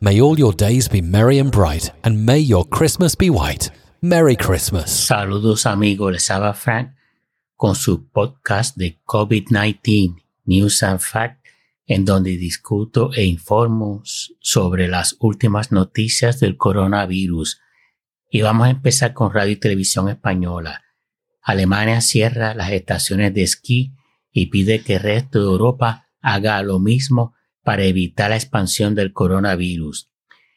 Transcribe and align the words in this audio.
May 0.00 0.20
all 0.20 0.38
your 0.38 0.52
days 0.52 0.88
be 0.88 1.02
merry 1.02 1.40
and 1.40 1.50
bright, 1.50 1.90
and 2.04 2.24
may 2.24 2.38
your 2.38 2.64
Christmas 2.68 3.16
be 3.16 3.30
white. 3.30 3.72
Merry 4.00 4.36
Christmas. 4.36 4.92
Saludos 4.92 5.66
amigos, 5.66 6.12
les 6.12 6.30
habla 6.30 6.54
Frank 6.54 6.94
con 7.56 7.74
su 7.74 8.06
podcast 8.08 8.76
de 8.76 9.00
COVID-19 9.04 10.22
News 10.44 10.84
and 10.84 11.00
Fact, 11.00 11.44
en 11.88 12.04
donde 12.04 12.36
discuto 12.36 13.10
e 13.12 13.24
informo 13.24 14.02
sobre 14.04 14.86
las 14.86 15.16
últimas 15.18 15.72
noticias 15.72 16.38
del 16.38 16.56
coronavirus. 16.56 17.60
Y 18.30 18.42
vamos 18.42 18.68
a 18.68 18.70
empezar 18.70 19.14
con 19.14 19.32
Radio 19.32 19.54
y 19.54 19.56
Televisión 19.56 20.08
Española. 20.08 20.84
Alemania 21.42 22.00
cierra 22.02 22.54
las 22.54 22.70
estaciones 22.70 23.34
de 23.34 23.42
esquí 23.42 23.94
y 24.30 24.46
pide 24.46 24.80
que 24.84 24.94
el 24.94 25.00
resto 25.00 25.40
de 25.40 25.46
Europa 25.46 26.06
haga 26.20 26.62
lo 26.62 26.78
mismo 26.78 27.34
para 27.68 27.84
evitar 27.84 28.30
la 28.30 28.36
expansión 28.36 28.94
del 28.94 29.12
coronavirus. 29.12 30.10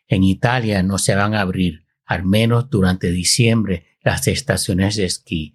En 0.07 0.23
Italia 0.23 0.81
no 0.81 0.97
se 0.97 1.13
van 1.13 1.33
a 1.33 1.41
abrir, 1.41 1.83
al 2.05 2.23
menos 2.23 2.69
durante 2.69 3.11
diciembre, 3.11 3.97
las 4.01 4.29
estaciones 4.29 4.95
de 4.95 5.03
esquí. 5.03 5.53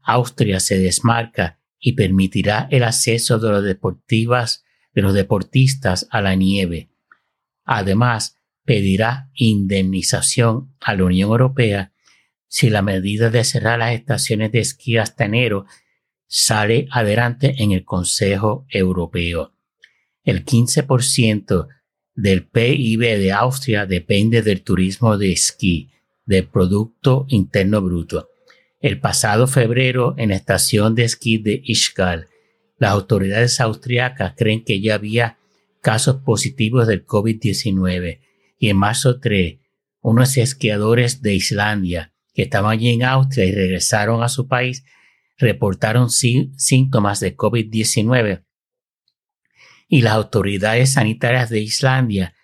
Austria 0.00 0.60
se 0.60 0.78
desmarca 0.78 1.60
y 1.78 1.92
permitirá 1.92 2.68
el 2.70 2.84
acceso 2.84 3.38
de 3.38 3.50
los 3.50 3.62
deportivas 3.62 4.64
de 4.94 5.02
los 5.02 5.12
deportistas 5.12 6.08
a 6.10 6.22
la 6.22 6.36
nieve. 6.36 6.88
Además, 7.64 8.40
pedirá 8.64 9.28
indemnización 9.34 10.74
a 10.80 10.94
la 10.94 11.04
Unión 11.04 11.28
Europea 11.28 11.92
si 12.48 12.70
la 12.70 12.80
medida 12.80 13.28
de 13.28 13.44
cerrar 13.44 13.80
las 13.80 13.92
estaciones 13.92 14.52
de 14.52 14.60
esquí 14.60 14.96
hasta 14.96 15.26
enero 15.26 15.66
sale 16.28 16.88
adelante 16.90 17.56
en 17.58 17.72
el 17.72 17.84
Consejo 17.84 18.64
Europeo. 18.70 19.53
El 20.24 20.46
15% 20.46 21.68
del 22.14 22.46
PIB 22.46 23.00
de 23.00 23.32
Austria 23.32 23.84
depende 23.84 24.40
del 24.40 24.62
turismo 24.62 25.18
de 25.18 25.32
esquí, 25.32 25.90
del 26.24 26.48
Producto 26.48 27.26
Interno 27.28 27.82
Bruto. 27.82 28.30
El 28.80 29.00
pasado 29.00 29.46
febrero, 29.46 30.14
en 30.16 30.30
la 30.30 30.36
estación 30.36 30.94
de 30.94 31.04
esquí 31.04 31.36
de 31.36 31.60
Ischgl, 31.62 32.26
las 32.78 32.90
autoridades 32.92 33.60
austriacas 33.60 34.32
creen 34.34 34.64
que 34.64 34.80
ya 34.80 34.94
había 34.94 35.38
casos 35.82 36.16
positivos 36.24 36.86
del 36.86 37.04
COVID-19 37.04 38.20
y 38.58 38.68
en 38.70 38.76
marzo 38.78 39.20
3, 39.20 39.58
unos 40.00 40.36
esquiadores 40.38 41.20
de 41.20 41.34
Islandia 41.34 42.14
que 42.32 42.42
estaban 42.42 42.72
allí 42.72 42.88
en 42.88 43.04
Austria 43.04 43.44
y 43.44 43.52
regresaron 43.52 44.22
a 44.22 44.28
su 44.30 44.48
país 44.48 44.84
reportaron 45.36 46.08
síntomas 46.10 47.20
de 47.20 47.36
COVID-19 47.36 48.43
y 49.94 50.02
las 50.02 50.14
autoridades 50.14 50.94
sanitarias 50.94 51.50
de 51.50 51.60
Islandia 51.60 52.34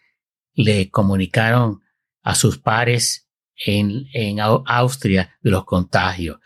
le 0.54 0.88
comunicaron 0.88 1.80
a 2.22 2.36
sus 2.36 2.58
pares 2.58 3.28
en, 3.56 4.38
Austria 4.38 5.36
de 5.42 5.50
los 5.50 5.64
contagios. 5.64 6.38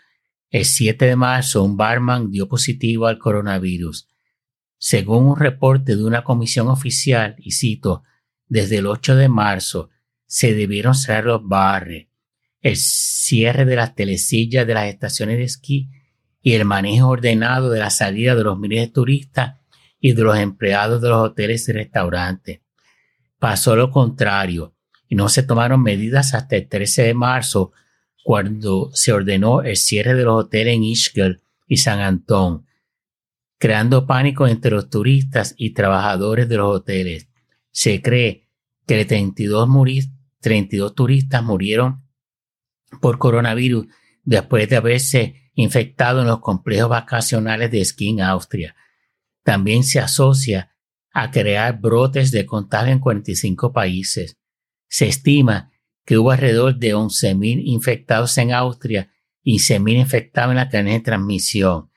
El 0.49 0.65
7 0.65 1.05
de 1.05 1.15
marzo, 1.15 1.63
un 1.63 1.77
barman 1.77 2.31
dio 2.31 2.49
positivo 2.49 3.07
al 3.07 3.19
coronavirus. 3.19 4.09
Según 4.79 5.27
un 5.27 5.37
reporte 5.39 5.95
de 5.95 6.03
una 6.03 6.25
comisión 6.25 6.69
oficial, 6.69 7.37
y 7.37 7.51
cito, 7.51 8.03
desde 8.47 8.79
el 8.79 8.87
8 8.87 9.15
de 9.15 9.29
marzo 9.29 9.91
se 10.25 10.55
debieron 10.55 10.95
cerrar 10.95 11.27
los 11.27 11.47
bares, 11.47 12.07
el 12.63 12.77
cierre 12.77 13.67
de 13.67 13.77
las 13.77 13.95
telesillas 13.95 14.67
de 14.67 14.73
las 14.73 14.87
estaciones 14.87 15.37
de 15.37 15.45
esquí 15.45 15.91
y 16.41 16.55
el 16.55 16.65
manejo 16.65 17.09
ordenado 17.09 17.69
de 17.69 17.81
la 17.81 17.91
salida 17.91 18.35
de 18.35 18.45
los 18.45 18.59
miles 18.59 18.81
de 18.81 18.89
turistas 18.89 19.64
y 20.07 20.13
de 20.13 20.23
los 20.23 20.37
empleados 20.37 21.01
de 21.01 21.09
los 21.09 21.31
hoteles 21.31 21.67
y 21.67 21.73
restaurantes. 21.73 22.61
Pasó 23.39 23.75
lo 23.75 23.91
contrario 23.91 24.75
y 25.09 25.15
no 25.15 25.31
se 25.31 25.43
tomaron 25.43 25.83
medidas 25.83 26.35
hasta 26.35 26.57
el 26.57 26.69
13 26.69 27.05
de 27.05 27.15
marzo 27.15 27.73
cuando 28.23 28.91
se 28.93 29.15
ordenó 29.15 29.63
el 29.63 29.79
cierre 29.79 30.13
de 30.13 30.25
los 30.25 30.45
hoteles 30.45 30.75
en 30.75 30.85
Ischgl 30.85 31.41
y 31.67 31.79
San 31.79 32.01
Antón, 32.01 32.67
creando 33.57 34.07
pánico 34.07 34.47
entre 34.47 34.73
los 34.73 34.91
turistas 34.91 35.55
y 35.57 35.71
trabajadores 35.73 36.51
de 36.51 36.57
los 36.59 36.77
hoteles. 36.77 37.31
Se 37.71 38.03
cree 38.03 38.47
que 38.87 39.07
32, 39.07 39.71
32 40.41 40.95
turistas 40.95 41.43
murieron 41.43 42.05
por 43.01 43.17
coronavirus 43.17 43.87
después 44.23 44.69
de 44.69 44.77
haberse 44.77 45.51
infectado 45.55 46.21
en 46.21 46.27
los 46.27 46.41
complejos 46.41 46.91
vacacionales 46.91 47.71
de 47.71 47.81
esquí 47.81 48.21
Austria. 48.21 48.77
También 49.45 49.85
se 49.85 50.01
asocia 50.01 50.75
a 51.13 51.31
crear 51.31 51.79
brotes 51.79 52.33
de 52.33 52.45
contagio 52.45 52.93
en 52.93 52.99
45 52.99 53.73
países. 53.73 54.37
Se 54.89 55.07
estima 55.07 55.71
que 56.05 56.19
hubo 56.19 56.33
alrededor 56.33 56.77
de 56.77 56.95
11.000 56.95 57.63
infectados 57.65 58.37
en 58.39 58.53
Austria 58.53 59.13
y 59.43 59.59
100.000 59.59 60.01
infectados 60.01 60.51
en 60.51 60.57
la 60.57 60.69
cadena 60.69 60.93
de 60.93 61.01
transmisión. 61.01 61.91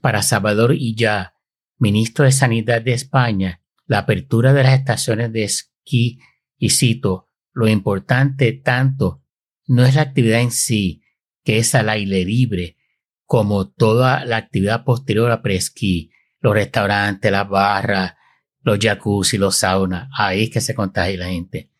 Para 0.00 0.22
Salvador 0.22 0.76
ya 0.76 1.34
ministro 1.78 2.24
de 2.24 2.32
Sanidad 2.32 2.82
de 2.82 2.92
España, 2.92 3.62
la 3.86 3.98
apertura 3.98 4.52
de 4.52 4.62
las 4.62 4.78
estaciones 4.78 5.32
de 5.32 5.44
esquí, 5.44 6.18
y 6.58 6.70
cito, 6.70 7.30
lo 7.52 7.68
importante 7.68 8.52
tanto 8.52 9.22
no 9.66 9.84
es 9.84 9.94
la 9.94 10.02
actividad 10.02 10.40
en 10.40 10.50
sí, 10.50 11.02
que 11.44 11.58
es 11.58 11.74
al 11.74 11.88
aire 11.88 12.24
libre, 12.24 12.76
como 13.24 13.70
toda 13.70 14.24
la 14.24 14.36
actividad 14.36 14.84
posterior 14.84 15.30
a 15.30 15.42
presquí, 15.42 16.10
los 16.40 16.54
restaurantes, 16.54 17.30
las 17.30 17.48
barras, 17.48 18.14
los 18.62 18.78
jacuzzi, 18.78 19.38
los 19.38 19.56
saunas, 19.56 20.08
ahí 20.16 20.44
es 20.44 20.50
que 20.50 20.60
se 20.60 20.74
contagia 20.74 21.18
la 21.18 21.28
gente. 21.28 21.70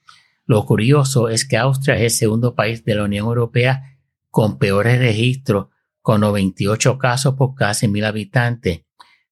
Lo 0.47 0.65
curioso 0.65 1.29
es 1.29 1.45
que 1.45 1.59
Austria 1.59 1.97
es 1.97 2.03
el 2.03 2.11
segundo 2.11 2.55
país 2.55 2.85
de 2.85 2.95
la 2.95 3.05
Unión 3.05 3.27
Europea 3.27 3.99
con 4.31 4.59
peores 4.59 4.99
registros, 4.99 5.67
con 6.01 6.23
98 6.23 6.97
casos 6.97 7.35
por 7.35 7.55
casi 7.55 7.89
mil 7.89 8.05
habitantes, 8.05 8.83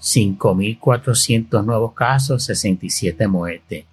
5.400 0.00 1.64
nuevos 1.64 1.94
casos, 1.94 2.44
67 2.44 3.26
muertes. 3.28 3.84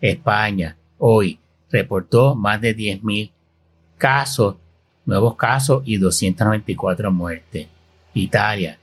España, 0.00 0.76
hoy, 0.98 1.38
reportó 1.70 2.34
más 2.34 2.60
de 2.60 2.76
10.000 2.76 3.30
casos, 3.98 4.56
nuevos 5.04 5.36
casos 5.36 5.82
y 5.84 5.96
294 5.96 7.12
muertes. 7.12 7.68
Italia, 8.14 8.78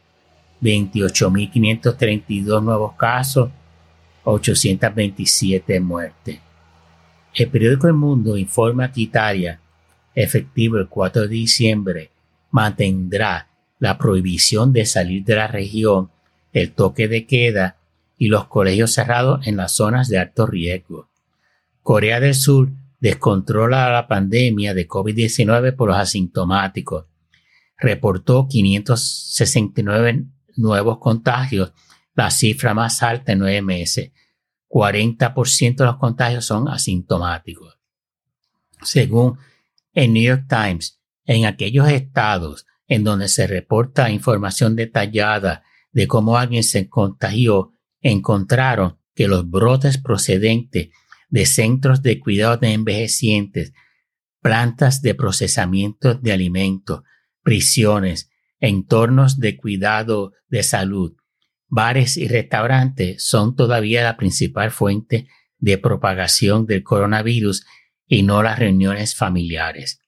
28.532 0.61 2.63
nuevos 2.63 2.93
casos, 2.93 3.49
827 4.23 5.79
muertes. 5.79 6.39
El 7.33 7.49
periódico 7.49 7.87
El 7.87 7.93
Mundo 7.93 8.37
informa 8.37 8.91
que 8.91 9.01
Italia 9.01 9.59
efectivo 10.17 10.77
el 10.77 10.87
4 10.87 11.23
de 11.23 11.27
diciembre, 11.27 12.09
mantendrá 12.49 13.49
la 13.77 13.99
prohibición 13.99 14.73
de 14.73 14.85
salir 14.85 15.23
de 15.23 15.35
la 15.35 15.47
región, 15.47 16.09
el 16.53 16.73
toque 16.73 17.07
de 17.07 17.25
queda 17.25 17.77
y 18.17 18.27
los 18.27 18.47
colegios 18.47 18.93
cerrados 18.93 19.45
en 19.47 19.57
las 19.57 19.73
zonas 19.73 20.07
de 20.09 20.17
alto 20.17 20.47
riesgo. 20.47 21.09
Corea 21.81 22.19
del 22.19 22.35
Sur 22.35 22.69
descontrola 22.99 23.89
la 23.91 24.07
pandemia 24.07 24.73
de 24.73 24.87
COVID-19 24.87 25.75
por 25.75 25.89
los 25.89 25.97
asintomáticos. 25.97 27.05
Reportó 27.77 28.47
569 28.47 30.25
nuevos 30.55 30.97
contagios, 30.97 31.73
la 32.15 32.31
cifra 32.31 32.73
más 32.73 33.03
alta 33.03 33.33
en 33.33 33.39
nueve 33.39 33.61
meses. 33.61 34.11
40% 34.69 35.75
de 35.75 35.85
los 35.85 35.97
contagios 35.97 36.45
son 36.45 36.67
asintomáticos. 36.67 37.77
Según 38.81 39.37
en 39.93 40.13
New 40.13 40.23
York 40.23 40.45
Times, 40.49 40.99
en 41.25 41.45
aquellos 41.45 41.87
estados 41.89 42.65
en 42.87 43.03
donde 43.03 43.27
se 43.27 43.47
reporta 43.47 44.09
información 44.09 44.75
detallada 44.75 45.63
de 45.97 46.05
cómo 46.05 46.37
alguien 46.37 46.63
se 46.63 46.87
contagió, 46.89 47.71
encontraron 48.01 48.99
que 49.15 49.27
los 49.27 49.49
brotes 49.49 49.97
procedentes 49.97 50.89
de 51.29 51.45
centros 51.47 52.03
de 52.03 52.19
cuidado 52.19 52.57
de 52.57 52.73
envejecientes, 52.73 53.73
plantas 54.39 55.01
de 55.01 55.15
procesamiento 55.15 56.13
de 56.13 56.33
alimentos, 56.33 57.01
prisiones, 57.41 58.29
entornos 58.59 59.39
de 59.39 59.57
cuidado 59.57 60.33
de 60.49 60.61
salud, 60.61 61.17
bares 61.67 62.15
y 62.15 62.27
restaurantes 62.27 63.23
son 63.23 63.55
todavía 63.55 64.03
la 64.03 64.17
principal 64.17 64.69
fuente 64.69 65.27
de 65.57 65.79
propagación 65.79 66.67
del 66.67 66.83
coronavirus 66.83 67.65
y 68.05 68.21
no 68.21 68.43
las 68.43 68.59
reuniones 68.59 69.15
familiares. 69.15 69.99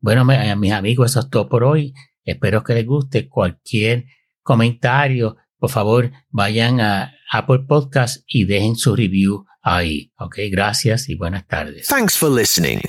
Bueno, 0.00 0.24
mis 0.24 0.72
amigos, 0.72 1.12
eso 1.12 1.20
es 1.20 1.30
todo 1.30 1.48
por 1.48 1.62
hoy. 1.62 1.94
Espero 2.24 2.64
que 2.64 2.74
les 2.74 2.84
guste. 2.84 3.28
Cualquier 3.28 4.06
comentario, 4.42 5.36
por 5.58 5.70
favor, 5.70 6.10
vayan 6.30 6.80
a 6.80 7.14
Apple 7.30 7.60
Podcast 7.68 8.24
y 8.26 8.44
dejen 8.44 8.76
su 8.76 8.94
review 8.96 9.46
ahí. 9.62 10.12
Ok, 10.18 10.38
gracias 10.50 11.08
y 11.08 11.14
buenas 11.14 11.46
tardes. 11.46 11.86
Thanks 11.88 12.16
for 12.16 12.30
listening. 12.30 12.80